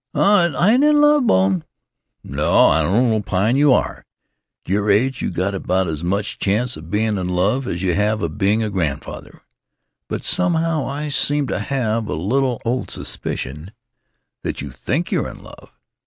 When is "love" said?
0.99-1.27, 7.29-7.67, 15.43-15.69